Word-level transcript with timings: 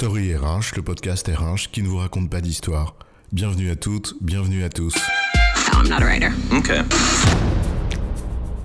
Story 0.00 0.34
RH, 0.34 0.76
le 0.76 0.82
podcast 0.82 1.28
RH 1.28 1.70
qui 1.70 1.82
ne 1.82 1.88
vous 1.88 1.98
raconte 1.98 2.30
pas 2.30 2.40
d'histoire. 2.40 2.96
Bienvenue 3.32 3.68
à 3.68 3.76
toutes, 3.76 4.14
bienvenue 4.22 4.64
à 4.64 4.70
tous. 4.70 4.94
I'm 5.74 5.90
not 5.90 5.96
a 5.96 6.06
writer. 6.06 6.30
Okay. 6.50 6.80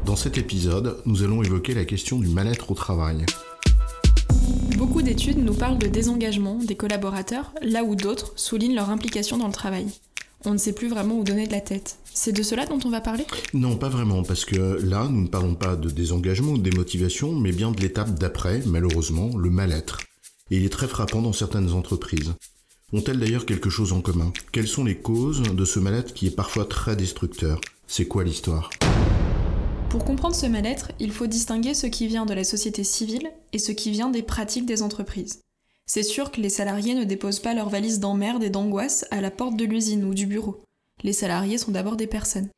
Dans 0.05 0.15
cet 0.15 0.37
épisode, 0.37 1.01
nous 1.05 1.23
allons 1.23 1.43
évoquer 1.43 1.73
la 1.73 1.83
question 1.83 2.19
du 2.19 2.29
mal-être 2.29 2.71
au 2.71 2.73
travail. 2.73 3.25
Beaucoup 4.77 5.01
d'études 5.01 5.43
nous 5.43 5.53
parlent 5.53 5.77
de 5.77 5.87
désengagement 5.87 6.57
des 6.63 6.75
collaborateurs, 6.75 7.51
là 7.61 7.83
où 7.83 7.97
d'autres 7.97 8.31
soulignent 8.37 8.75
leur 8.75 8.89
implication 8.89 9.37
dans 9.37 9.47
le 9.47 9.53
travail. 9.53 9.87
On 10.45 10.53
ne 10.53 10.57
sait 10.57 10.71
plus 10.71 10.87
vraiment 10.87 11.17
où 11.17 11.25
donner 11.25 11.47
de 11.47 11.51
la 11.51 11.59
tête. 11.59 11.97
C'est 12.13 12.31
de 12.31 12.43
cela 12.43 12.65
dont 12.65 12.79
on 12.85 12.89
va 12.89 13.01
parler? 13.01 13.25
Non, 13.53 13.75
pas 13.75 13.89
vraiment, 13.89 14.23
parce 14.23 14.45
que 14.45 14.79
là, 14.81 15.09
nous 15.11 15.23
ne 15.23 15.27
parlons 15.27 15.55
pas 15.55 15.75
de 15.75 15.89
désengagement 15.89 16.53
ou 16.53 16.57
de 16.57 16.69
démotivation, 16.69 17.33
mais 17.33 17.51
bien 17.51 17.71
de 17.71 17.81
l'étape 17.81 18.17
d'après, 18.17 18.61
malheureusement, 18.65 19.35
le 19.35 19.49
mal-être. 19.49 19.97
Et 20.51 20.57
il 20.57 20.65
est 20.65 20.69
très 20.69 20.87
frappant 20.87 21.23
dans 21.23 21.33
certaines 21.33 21.71
entreprises. 21.71 22.35
Ont-elles 22.93 23.19
d'ailleurs 23.19 23.47
quelque 23.47 23.71
chose 23.71 23.93
en 23.93 24.01
commun? 24.01 24.31
Quelles 24.51 24.67
sont 24.67 24.83
les 24.83 24.95
causes 24.95 25.41
de 25.41 25.65
ce 25.65 25.79
mal-être 25.79 26.13
qui 26.13 26.27
est 26.27 26.35
parfois 26.35 26.65
très 26.65 26.95
destructeur? 26.95 27.59
C'est 27.87 28.07
quoi 28.07 28.23
l'histoire? 28.23 28.69
Pour 29.89 30.05
comprendre 30.05 30.35
ce 30.35 30.45
mal-être, 30.45 30.91
il 30.99 31.11
faut 31.11 31.25
distinguer 31.25 31.73
ce 31.73 31.87
qui 31.87 32.05
vient 32.05 32.27
de 32.27 32.35
la 32.35 32.43
société 32.43 32.83
civile 32.83 33.31
et 33.53 33.57
ce 33.57 33.71
qui 33.71 33.89
vient 33.89 34.11
des 34.11 34.21
pratiques 34.21 34.67
des 34.67 34.83
entreprises. 34.83 35.41
C'est 35.87 36.03
sûr 36.03 36.29
que 36.29 36.41
les 36.41 36.49
salariés 36.49 36.93
ne 36.93 37.05
déposent 37.05 37.39
pas 37.39 37.55
leurs 37.55 37.69
valises 37.69 37.99
d'emmerde 37.99 38.43
et 38.43 38.51
d'angoisse 38.51 39.05
à 39.09 39.21
la 39.21 39.31
porte 39.31 39.57
de 39.57 39.65
l'usine 39.65 40.03
ou 40.03 40.13
du 40.13 40.27
bureau. 40.27 40.61
Les 41.01 41.13
salariés 41.13 41.57
sont 41.57 41.71
d'abord 41.71 41.95
des 41.95 42.05
personnes. 42.05 42.49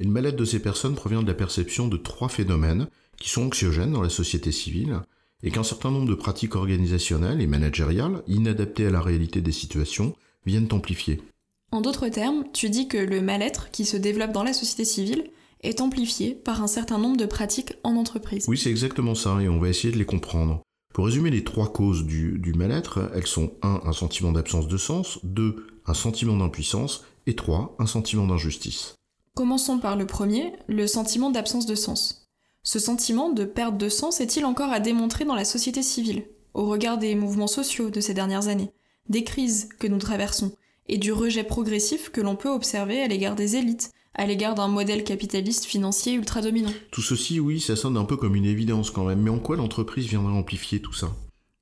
Et 0.00 0.04
le 0.04 0.10
mal-être 0.10 0.36
de 0.36 0.46
ces 0.46 0.60
personnes 0.60 0.94
provient 0.94 1.22
de 1.22 1.28
la 1.28 1.34
perception 1.34 1.88
de 1.88 1.98
trois 1.98 2.30
phénomènes 2.30 2.88
qui 3.18 3.28
sont 3.28 3.42
anxiogènes 3.42 3.92
dans 3.92 4.02
la 4.02 4.08
société 4.08 4.50
civile 4.50 5.02
et 5.44 5.50
qu'un 5.50 5.62
certain 5.62 5.90
nombre 5.90 6.08
de 6.08 6.14
pratiques 6.14 6.56
organisationnelles 6.56 7.40
et 7.40 7.46
managériales, 7.46 8.22
inadaptées 8.26 8.86
à 8.86 8.90
la 8.90 9.02
réalité 9.02 9.42
des 9.42 9.52
situations, 9.52 10.16
viennent 10.46 10.72
amplifier. 10.72 11.22
En 11.70 11.82
d'autres 11.82 12.08
termes, 12.08 12.44
tu 12.52 12.70
dis 12.70 12.88
que 12.88 12.96
le 12.96 13.20
mal-être 13.20 13.70
qui 13.70 13.84
se 13.84 13.96
développe 13.96 14.32
dans 14.32 14.42
la 14.42 14.54
société 14.54 14.84
civile 14.84 15.30
est 15.62 15.80
amplifié 15.80 16.34
par 16.34 16.62
un 16.62 16.66
certain 16.66 16.98
nombre 16.98 17.16
de 17.16 17.26
pratiques 17.26 17.74
en 17.84 17.96
entreprise. 17.96 18.46
Oui, 18.48 18.58
c'est 18.58 18.70
exactement 18.70 19.14
ça, 19.14 19.40
et 19.40 19.48
on 19.48 19.58
va 19.58 19.68
essayer 19.68 19.92
de 19.92 19.98
les 19.98 20.04
comprendre. 20.04 20.62
Pour 20.94 21.06
résumer 21.06 21.30
les 21.30 21.44
trois 21.44 21.72
causes 21.72 22.04
du, 22.04 22.38
du 22.38 22.54
mal-être, 22.54 23.10
elles 23.14 23.26
sont 23.26 23.52
1. 23.62 23.82
un 23.84 23.92
sentiment 23.92 24.32
d'absence 24.32 24.68
de 24.68 24.76
sens, 24.76 25.18
2. 25.24 25.66
un 25.86 25.94
sentiment 25.94 26.36
d'impuissance, 26.36 27.04
et 27.26 27.34
3. 27.34 27.76
un 27.78 27.86
sentiment 27.86 28.26
d'injustice. 28.26 28.94
Commençons 29.34 29.78
par 29.78 29.96
le 29.96 30.06
premier, 30.06 30.52
le 30.68 30.86
sentiment 30.86 31.30
d'absence 31.30 31.66
de 31.66 31.74
sens. 31.74 32.23
Ce 32.66 32.78
sentiment 32.78 33.28
de 33.28 33.44
perte 33.44 33.76
de 33.76 33.90
sens 33.90 34.22
est-il 34.22 34.46
encore 34.46 34.72
à 34.72 34.80
démontrer 34.80 35.26
dans 35.26 35.34
la 35.34 35.44
société 35.44 35.82
civile, 35.82 36.24
au 36.54 36.64
regard 36.64 36.96
des 36.96 37.14
mouvements 37.14 37.46
sociaux 37.46 37.90
de 37.90 38.00
ces 38.00 38.14
dernières 38.14 38.48
années, 38.48 38.70
des 39.10 39.22
crises 39.22 39.68
que 39.78 39.86
nous 39.86 39.98
traversons, 39.98 40.56
et 40.88 40.96
du 40.96 41.12
rejet 41.12 41.44
progressif 41.44 42.08
que 42.08 42.22
l'on 42.22 42.36
peut 42.36 42.48
observer 42.48 43.02
à 43.02 43.06
l'égard 43.06 43.34
des 43.34 43.56
élites, 43.56 43.90
à 44.14 44.24
l'égard 44.24 44.54
d'un 44.54 44.68
modèle 44.68 45.04
capitaliste 45.04 45.66
financier 45.66 46.14
ultra 46.14 46.40
dominant 46.40 46.72
Tout 46.90 47.02
ceci, 47.02 47.38
oui, 47.38 47.60
ça 47.60 47.76
sonne 47.76 47.98
un 47.98 48.04
peu 48.06 48.16
comme 48.16 48.34
une 48.34 48.46
évidence 48.46 48.90
quand 48.90 49.04
même, 49.04 49.20
mais 49.20 49.30
en 49.30 49.40
quoi 49.40 49.56
l'entreprise 49.56 50.06
viendrait 50.06 50.32
amplifier 50.32 50.80
tout 50.80 50.94
ça? 50.94 51.12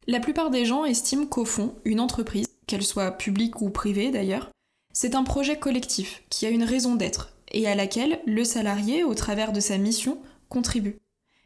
La 0.07 0.21
plupart 0.21 0.51
des 0.51 0.65
gens 0.65 0.85
estiment 0.85 1.27
qu'au 1.27 1.45
fond, 1.45 1.75
une 1.85 1.99
entreprise, 1.99 2.47
qu'elle 2.69 2.85
soit 2.85 3.11
publique 3.11 3.61
ou 3.61 3.71
privée 3.71 4.13
d'ailleurs, 4.13 4.51
c'est 4.93 5.17
un 5.17 5.25
projet 5.25 5.59
collectif 5.59 6.23
qui 6.31 6.47
a 6.47 6.51
une 6.51 6.63
raison 6.63 6.95
d'être 6.95 7.31
et 7.51 7.67
à 7.67 7.75
laquelle 7.75 8.21
le 8.27 8.45
salarié, 8.45 9.05
au 9.05 9.15
travers 9.15 9.53
de 9.53 9.61
sa 9.61 9.79
mission, 9.79 10.19
contribue. 10.53 10.99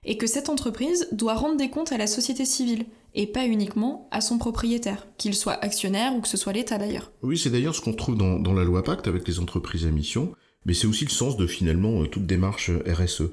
Et 0.04 0.18
que 0.18 0.26
cette 0.26 0.48
entreprise 0.48 1.08
doit 1.12 1.34
rendre 1.34 1.56
des 1.56 1.70
comptes 1.70 1.92
à 1.92 1.98
la 1.98 2.06
société 2.06 2.44
civile, 2.44 2.86
et 3.14 3.26
pas 3.26 3.46
uniquement 3.46 4.08
à 4.10 4.20
son 4.20 4.36
propriétaire, 4.36 5.06
qu'il 5.16 5.34
soit 5.34 5.64
actionnaire 5.64 6.14
ou 6.14 6.20
que 6.20 6.28
ce 6.28 6.36
soit 6.36 6.52
l'État 6.52 6.76
d'ailleurs. 6.76 7.10
Oui, 7.22 7.38
c'est 7.38 7.50
d'ailleurs 7.50 7.74
ce 7.74 7.80
qu'on 7.80 7.94
trouve 7.94 8.16
dans, 8.16 8.52
la 8.52 8.64
loi 8.64 8.82
Pacte 8.84 9.08
avec 9.08 9.26
les 9.26 9.38
entreprises 9.38 9.86
à 9.86 9.90
mission, 9.90 10.32
mais 10.64 10.74
c'est 10.74 10.86
aussi 10.86 11.04
le 11.04 11.10
sens 11.10 11.36
de 11.36 11.46
finalement 11.46 12.02
euh, 12.02 12.06
toute 12.06 12.26
démarche 12.26 12.70
euh, 12.70 12.92
RSE. 12.92 13.30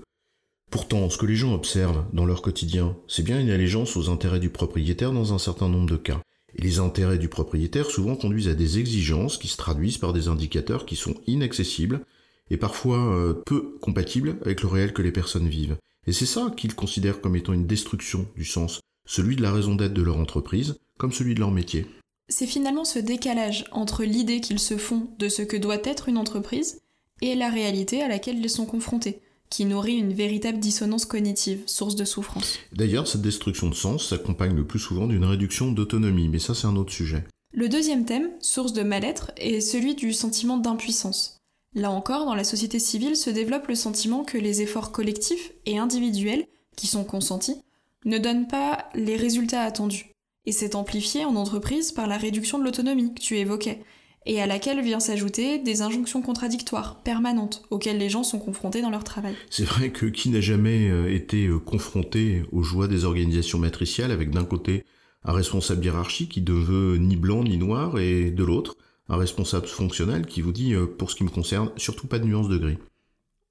Pourtant, 0.71 1.09
ce 1.09 1.17
que 1.17 1.25
les 1.25 1.35
gens 1.35 1.53
observent 1.53 2.05
dans 2.13 2.25
leur 2.25 2.41
quotidien, 2.41 2.95
c'est 3.07 3.23
bien 3.23 3.39
une 3.39 3.51
allégeance 3.51 3.97
aux 3.97 4.09
intérêts 4.09 4.39
du 4.39 4.49
propriétaire 4.49 5.11
dans 5.11 5.33
un 5.33 5.39
certain 5.39 5.69
nombre 5.69 5.89
de 5.89 5.97
cas. 5.97 6.21
Et 6.55 6.61
les 6.61 6.79
intérêts 6.79 7.17
du 7.17 7.29
propriétaire 7.29 7.89
souvent 7.89 8.15
conduisent 8.15 8.47
à 8.47 8.55
des 8.55 8.79
exigences 8.79 9.37
qui 9.37 9.47
se 9.47 9.57
traduisent 9.57 9.97
par 9.97 10.13
des 10.13 10.27
indicateurs 10.27 10.85
qui 10.85 10.95
sont 10.95 11.15
inaccessibles 11.27 12.05
et 12.53 12.57
parfois 12.57 13.15
euh, 13.15 13.33
peu 13.45 13.77
compatible 13.81 14.37
avec 14.43 14.61
le 14.61 14.67
réel 14.67 14.93
que 14.93 15.01
les 15.01 15.11
personnes 15.11 15.49
vivent. 15.49 15.75
Et 16.05 16.13
c'est 16.13 16.27
ça 16.27 16.53
qu'ils 16.55 16.75
considèrent 16.75 17.19
comme 17.19 17.35
étant 17.35 17.53
une 17.53 17.65
destruction 17.65 18.27
du 18.37 18.45
sens, 18.45 18.79
celui 19.07 19.35
de 19.35 19.41
la 19.41 19.51
raison 19.51 19.73
d'être 19.73 19.93
de 19.93 20.03
leur 20.03 20.17
entreprise, 20.17 20.75
comme 20.99 21.11
celui 21.11 21.33
de 21.33 21.39
leur 21.39 21.49
métier. 21.49 21.87
C'est 22.29 22.45
finalement 22.45 22.85
ce 22.85 22.99
décalage 22.99 23.65
entre 23.71 24.03
l'idée 24.03 24.39
qu'ils 24.39 24.59
se 24.59 24.77
font 24.77 25.09
de 25.17 25.29
ce 25.29 25.41
que 25.41 25.57
doit 25.57 25.81
être 25.83 26.09
une 26.09 26.17
entreprise 26.17 26.79
et 27.21 27.33
la 27.33 27.49
réalité 27.49 28.03
à 28.03 28.07
laquelle 28.07 28.37
ils 28.37 28.49
sont 28.49 28.67
confrontés, 28.67 29.19
qui 29.49 29.65
nourrit 29.65 29.97
une 29.97 30.13
véritable 30.13 30.59
dissonance 30.59 31.05
cognitive, 31.05 31.63
source 31.65 31.95
de 31.95 32.05
souffrance. 32.05 32.59
D'ailleurs, 32.71 33.07
cette 33.07 33.21
destruction 33.21 33.67
de 33.67 33.75
sens 33.75 34.09
s'accompagne 34.09 34.55
le 34.55 34.67
plus 34.67 34.79
souvent 34.79 35.07
d'une 35.07 35.25
réduction 35.25 35.71
d'autonomie, 35.71 36.29
mais 36.29 36.39
ça 36.39 36.53
c'est 36.53 36.67
un 36.67 36.75
autre 36.75 36.93
sujet. 36.93 37.23
Le 37.51 37.67
deuxième 37.67 38.05
thème, 38.05 38.29
source 38.41 38.73
de 38.73 38.83
mal-être, 38.83 39.31
est 39.37 39.59
celui 39.59 39.95
du 39.95 40.13
sentiment 40.13 40.57
d'impuissance. 40.57 41.39
Là 41.75 41.89
encore, 41.89 42.25
dans 42.25 42.35
la 42.35 42.43
société 42.43 42.77
civile 42.77 43.15
se 43.15 43.29
développe 43.29 43.67
le 43.67 43.75
sentiment 43.75 44.23
que 44.23 44.37
les 44.37 44.61
efforts 44.61 44.91
collectifs 44.91 45.51
et 45.65 45.77
individuels, 45.77 46.45
qui 46.75 46.87
sont 46.87 47.03
consentis, 47.03 47.61
ne 48.05 48.17
donnent 48.17 48.47
pas 48.47 48.89
les 48.93 49.15
résultats 49.15 49.61
attendus. 49.61 50.11
Et 50.45 50.51
c'est 50.51 50.75
amplifié 50.75 51.25
en 51.25 51.35
entreprise 51.35 51.91
par 51.91 52.07
la 52.07 52.17
réduction 52.17 52.59
de 52.59 52.63
l'autonomie 52.63 53.13
que 53.13 53.21
tu 53.21 53.37
évoquais, 53.37 53.81
et 54.25 54.41
à 54.41 54.45
laquelle 54.45 54.81
vient 54.81 54.99
s'ajouter 54.99 55.57
des 55.57 55.81
injonctions 55.81 56.21
contradictoires, 56.21 57.01
permanentes, 57.01 57.63
auxquelles 57.71 57.97
les 57.97 58.09
gens 58.09 58.23
sont 58.23 58.39
confrontés 58.39 58.81
dans 58.81 58.89
leur 58.89 59.03
travail. 59.03 59.35
C'est 59.49 59.65
vrai 59.65 59.89
que 59.89 60.05
qui 60.05 60.29
n'a 60.29 60.41
jamais 60.41 60.89
euh, 60.89 61.13
été 61.13 61.47
euh, 61.47 61.59
confronté 61.59 62.43
aux 62.51 62.63
joies 62.63 62.87
des 62.87 63.05
organisations 63.05 63.59
matriciales 63.59 64.11
avec 64.11 64.29
d'un 64.29 64.45
côté 64.45 64.85
un 65.23 65.33
responsable 65.33 65.83
hiérarchique 65.83 66.31
qui 66.31 66.41
ne 66.41 66.51
veut 66.51 66.97
ni 66.97 67.15
blanc 67.15 67.43
ni 67.43 67.57
noir, 67.57 67.97
et 67.97 68.29
de 68.29 68.43
l'autre, 68.43 68.75
un 69.09 69.17
responsable 69.17 69.67
fonctionnel 69.67 70.25
qui 70.25 70.41
vous 70.41 70.51
dit, 70.51 70.73
euh, 70.73 70.85
pour 70.85 71.11
ce 71.11 71.15
qui 71.15 71.23
me 71.23 71.29
concerne, 71.29 71.71
surtout 71.77 72.07
pas 72.07 72.19
de 72.19 72.25
nuance 72.25 72.49
de 72.49 72.57
gris. 72.57 72.77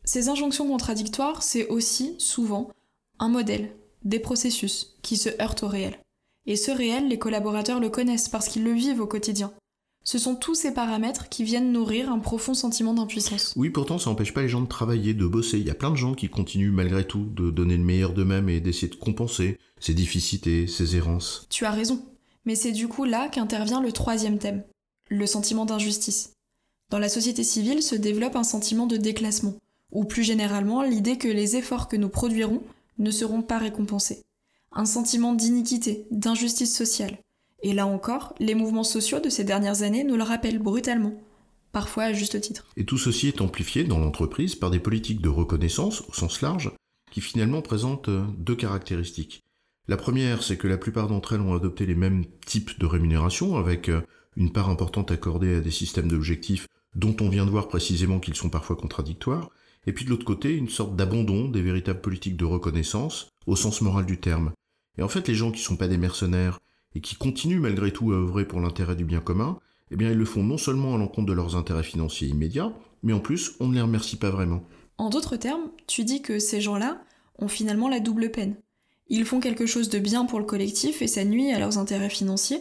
Ces 0.05 0.29
injonctions 0.29 0.67
contradictoires, 0.67 1.43
c'est 1.43 1.69
aussi, 1.69 2.15
souvent, 2.19 2.71
un 3.19 3.29
modèle, 3.29 3.71
des 4.05 4.19
processus, 4.19 4.97
qui 5.03 5.17
se 5.17 5.29
heurtent 5.41 5.63
au 5.63 5.69
réel. 5.69 5.99
Et 6.47 6.57
ce 6.57 6.71
réel, 6.71 7.09
les 7.09 7.19
collaborateurs 7.19 7.79
le 7.79 7.89
connaissent 7.89 8.29
parce 8.29 8.49
qu'ils 8.49 8.65
le 8.65 8.73
vivent 8.73 9.01
au 9.01 9.07
quotidien. 9.07 9.53
Ce 10.05 10.19
sont 10.19 10.35
tous 10.35 10.57
ces 10.57 10.75
paramètres 10.75 11.29
qui 11.29 11.45
viennent 11.45 11.71
nourrir 11.71 12.11
un 12.11 12.19
profond 12.19 12.55
sentiment 12.55 12.93
d'impuissance. 12.93 13.53
Oui, 13.55 13.71
pourtant, 13.71 13.99
ça 13.99 14.11
n'empêche 14.11 14.35
pas 14.35 14.43
les 14.43 14.49
gens 14.49 14.61
de 14.61 14.67
travailler, 14.67 15.15
de 15.15 15.27
bosser. 15.27 15.59
Il 15.59 15.67
y 15.67 15.71
a 15.71 15.77
plein 15.77 15.93
de 15.93 15.97
gens 15.97 16.15
qui 16.15 16.29
continuent 16.29 16.73
malgré 16.73 17.07
tout 17.07 17.27
de 17.37 17.53
donner 17.53 17.77
le 17.77 17.85
meilleur 17.85 18.13
d'eux-mêmes 18.13 18.49
et 18.49 18.61
d'essayer 18.61 18.89
de 18.89 18.97
compenser 18.97 19.59
ces 19.79 19.95
difficiles, 19.95 20.69
ces 20.69 20.97
errances. 20.97 21.47
Tu 21.51 21.65
as 21.65 21.71
raison. 21.71 22.05
Mais 22.45 22.57
c'est 22.57 22.73
du 22.73 22.89
coup 22.89 23.05
là 23.05 23.29
qu'intervient 23.29 23.81
le 23.81 23.93
troisième 23.93 24.39
thème, 24.39 24.65
le 25.13 25.27
sentiment 25.27 25.67
d'injustice. 25.67 26.33
Dans 26.91 26.99
la 26.99 27.09
société 27.09 27.45
civile 27.45 27.83
se 27.83 27.95
développe 27.95 28.37
un 28.37 28.45
sentiment 28.45 28.87
de 28.87 28.97
déclassement, 28.97 29.55
ou 29.91 30.05
plus 30.05 30.23
généralement 30.23 30.83
l'idée 30.83 31.19
que 31.19 31.29
les 31.29 31.57
efforts 31.57 31.89
que 31.89 31.97
nous 31.97 32.09
produirons 32.09 32.63
ne 32.99 33.11
seront 33.11 33.43
pas 33.43 33.59
récompensés. 33.59 34.23
Un 34.73 34.87
sentiment 34.87 35.35
d'iniquité, 35.35 36.07
d'injustice 36.11 36.75
sociale. 36.75 37.19
Et 37.63 37.75
là 37.75 37.87
encore, 37.87 38.35
les 38.41 38.55
mouvements 38.55 38.85
sociaux 38.85 39.21
de 39.21 39.29
ces 39.29 39.45
dernières 39.45 39.83
années 39.83 40.05
nous 40.05 40.17
le 40.17 40.23
rappellent 40.23 40.59
brutalement, 40.59 41.13
parfois 41.73 42.05
à 42.05 42.13
juste 42.13 42.41
titre. 42.41 42.67
Et 42.77 42.85
tout 42.85 42.99
ceci 42.99 43.29
est 43.29 43.41
amplifié 43.41 43.85
dans 43.85 43.99
l'entreprise 43.99 44.55
par 44.55 44.71
des 44.71 44.81
politiques 44.81 45.21
de 45.21 45.29
reconnaissance 45.29 46.03
au 46.09 46.15
sens 46.15 46.41
large, 46.41 46.73
qui 47.11 47.21
finalement 47.21 47.61
présentent 47.61 48.09
euh, 48.09 48.25
deux 48.39 48.57
caractéristiques. 48.57 49.43
La 49.89 49.97
première, 49.97 50.43
c'est 50.43 50.57
que 50.57 50.69
la 50.69 50.79
plupart 50.79 51.09
d'entre 51.09 51.35
elles 51.35 51.41
ont 51.41 51.55
adopté 51.55 51.87
les 51.87 51.95
mêmes 51.95 52.25
types 52.47 52.79
de 52.79 52.87
rémunération, 52.87 53.57
avec 53.57 53.89
euh, 53.89 54.01
une 54.37 54.53
part 54.53 54.71
importante 54.71 55.11
accordée 55.11 55.57
à 55.57 55.61
des 55.61 55.71
systèmes 55.71 56.09
d'objectifs 56.09 56.67
dont 56.95 57.17
on 57.21 57.29
vient 57.29 57.47
de 57.47 57.51
voir 57.51 57.69
précisément 57.69 58.21
qu'ils 58.21 58.35
sont 58.35 58.51
parfois 58.51 58.77
contradictoires, 58.77 59.51
et 59.87 59.93
puis 59.93 60.05
de 60.05 60.11
l'autre 60.11 60.25
côté, 60.25 60.55
une 60.55 60.69
sorte 60.69 60.95
d'abandon 60.95 61.49
des 61.49 61.63
véritables 61.63 62.01
politiques 62.01 62.37
de 62.37 62.45
reconnaissance 62.45 63.29
au 63.47 63.57
sens 63.57 63.81
moral 63.81 64.07
du 64.07 64.19
terme. 64.19 64.53
Et 64.99 65.03
en 65.03 65.09
fait, 65.09 65.27
les 65.27 65.35
gens 65.35 65.51
qui 65.51 65.61
sont 65.61 65.77
pas 65.77 65.89
des 65.89 65.97
mercenaires 65.97 66.61
et 66.95 67.01
qui 67.01 67.17
continuent 67.17 67.61
malgré 67.61 67.93
tout 67.93 68.13
à 68.13 68.17
œuvrer 68.17 68.47
pour 68.47 68.61
l'intérêt 68.61 68.97
du 68.97 69.05
bien 69.05 69.21
commun, 69.21 69.59
eh 69.91 69.97
bien 69.97 70.11
ils 70.11 70.19
le 70.19 70.25
font 70.25 70.43
non 70.43 70.59
seulement 70.59 70.95
à 70.95 70.99
l'encontre 70.99 71.29
de 71.29 71.33
leurs 71.33 71.57
intérêts 71.57 71.83
financiers 71.83 72.29
immédiats, 72.29 72.73
mais 73.03 73.13
en 73.13 73.21
plus, 73.21 73.53
on 73.61 73.69
ne 73.69 73.75
les 73.75 73.81
remercie 73.81 74.17
pas 74.17 74.31
vraiment. 74.31 74.63
En 74.99 75.11
d'autres 75.11 75.37
termes, 75.37 75.71
tu 75.87 76.05
dis 76.05 76.23
que 76.23 76.39
ces 76.39 76.61
gens-là 76.61 77.03
ont 77.39 77.49
finalement 77.49 77.89
la 77.89 78.01
double 78.01 78.31
peine. 78.31 78.57
Ils 79.09 79.25
font 79.25 79.41
quelque 79.41 79.67
chose 79.67 79.89
de 79.89 79.99
bien 79.99 80.25
pour 80.27 80.39
le 80.39 80.45
collectif 80.45 81.03
et 81.03 81.09
ça 81.09 81.25
nuit 81.25 81.51
à 81.51 81.59
leurs 81.59 81.79
intérêts 81.79 82.11
financiers, 82.11 82.61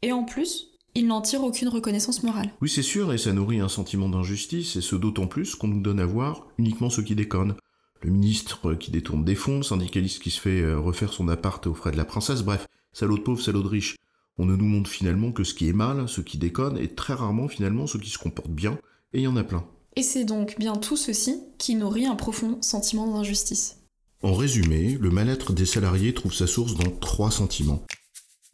et 0.00 0.12
en 0.12 0.24
plus, 0.24 0.71
il 0.94 1.06
n'en 1.06 1.20
tire 1.20 1.42
aucune 1.42 1.68
reconnaissance 1.68 2.22
morale. 2.22 2.52
Oui, 2.60 2.68
c'est 2.68 2.82
sûr, 2.82 3.12
et 3.12 3.18
ça 3.18 3.32
nourrit 3.32 3.60
un 3.60 3.68
sentiment 3.68 4.08
d'injustice, 4.08 4.76
et 4.76 4.80
ce 4.80 4.96
d'autant 4.96 5.26
plus 5.26 5.54
qu'on 5.54 5.68
nous 5.68 5.80
donne 5.80 6.00
à 6.00 6.06
voir 6.06 6.46
uniquement 6.58 6.90
ceux 6.90 7.02
qui 7.02 7.14
déconnent. 7.14 7.54
Le 8.02 8.10
ministre 8.10 8.74
qui 8.74 8.90
détourne 8.90 9.24
des 9.24 9.36
fonds, 9.36 9.58
le 9.58 9.62
syndicaliste 9.62 10.22
qui 10.22 10.30
se 10.30 10.40
fait 10.40 10.60
euh, 10.60 10.78
refaire 10.78 11.12
son 11.12 11.28
appart 11.28 11.64
aux 11.66 11.74
frais 11.74 11.92
de 11.92 11.96
la 11.96 12.04
princesse, 12.04 12.42
bref, 12.42 12.66
salaud 12.92 13.16
de 13.16 13.22
pauvre, 13.22 13.40
salaud 13.40 13.62
de 13.62 13.68
riche. 13.68 13.96
On 14.38 14.44
ne 14.44 14.56
nous 14.56 14.66
montre 14.66 14.90
finalement 14.90 15.30
que 15.30 15.44
ce 15.44 15.54
qui 15.54 15.68
est 15.68 15.72
mal, 15.72 16.08
ce 16.08 16.20
qui 16.20 16.36
déconne, 16.36 16.78
et 16.78 16.88
très 16.88 17.14
rarement 17.14 17.48
finalement 17.48 17.86
ce 17.86 17.98
qui 17.98 18.10
se 18.10 18.18
comporte 18.18 18.50
bien, 18.50 18.78
et 19.12 19.20
il 19.20 19.22
y 19.22 19.28
en 19.28 19.36
a 19.36 19.44
plein. 19.44 19.64
Et 19.94 20.02
c'est 20.02 20.24
donc 20.24 20.58
bien 20.58 20.74
tout 20.76 20.96
ceci 20.96 21.40
qui 21.58 21.74
nourrit 21.74 22.06
un 22.06 22.16
profond 22.16 22.58
sentiment 22.60 23.06
d'injustice. 23.06 23.78
En 24.22 24.34
résumé, 24.34 24.96
le 25.00 25.10
mal-être 25.10 25.52
des 25.52 25.66
salariés 25.66 26.14
trouve 26.14 26.32
sa 26.32 26.46
source 26.46 26.74
dans 26.74 26.90
trois 26.90 27.30
sentiments. 27.30 27.82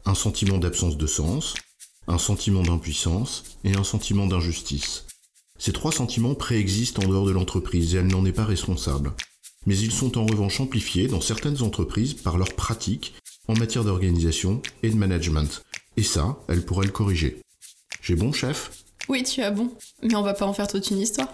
Un 0.05 0.15
sentiment 0.15 0.57
d'absence 0.57 0.97
de 0.97 1.07
sens, 1.07 1.53
un 2.07 2.17
sentiment 2.17 2.63
d'impuissance 2.63 3.43
et 3.63 3.75
un 3.75 3.83
sentiment 3.83 4.27
d'injustice. 4.27 5.05
Ces 5.57 5.73
trois 5.73 5.91
sentiments 5.91 6.35
préexistent 6.35 7.03
en 7.03 7.07
dehors 7.07 7.25
de 7.25 7.31
l'entreprise 7.31 7.93
et 7.93 7.97
elle 7.97 8.07
n'en 8.07 8.25
est 8.25 8.31
pas 8.31 8.45
responsable. 8.45 9.13
Mais 9.65 9.77
ils 9.77 9.91
sont 9.91 10.17
en 10.17 10.25
revanche 10.25 10.61
amplifiés 10.61 11.07
dans 11.07 11.21
certaines 11.21 11.61
entreprises 11.61 12.13
par 12.13 12.37
leurs 12.37 12.55
pratiques 12.55 13.13
en 13.47 13.53
matière 13.53 13.83
d'organisation 13.83 14.61
et 14.83 14.89
de 14.89 14.95
management. 14.95 15.63
Et 15.97 16.03
ça, 16.03 16.39
elle 16.47 16.63
pourrait 16.63 16.85
le 16.85 16.91
corriger. 16.91 17.41
J'ai 18.01 18.15
bon, 18.15 18.31
chef? 18.31 18.71
Oui, 19.09 19.23
tu 19.23 19.41
as 19.41 19.51
bon. 19.51 19.71
Mais 20.01 20.15
on 20.15 20.21
va 20.21 20.33
pas 20.33 20.45
en 20.45 20.53
faire 20.53 20.67
toute 20.67 20.89
une 20.91 20.99
histoire. 20.99 21.33